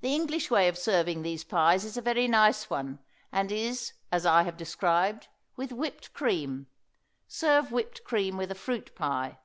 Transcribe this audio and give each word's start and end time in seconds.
The 0.00 0.14
English 0.14 0.48
way 0.48 0.68
of 0.68 0.78
serving 0.78 1.22
these 1.22 1.42
pies 1.42 1.84
is 1.84 1.96
a 1.96 2.00
very 2.02 2.28
nice 2.28 2.70
one, 2.70 3.00
and 3.32 3.50
is, 3.50 3.94
as 4.12 4.24
I 4.24 4.44
have 4.44 4.56
described, 4.56 5.26
with 5.56 5.72
whipped 5.72 6.12
cream. 6.12 6.68
Serve 7.26 7.72
whipped 7.72 8.04
cream 8.04 8.36
with 8.36 8.52
a 8.52 8.54
fruit 8.54 8.94
pie. 8.94 9.40